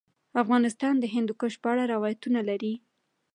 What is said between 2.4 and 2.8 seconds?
لري.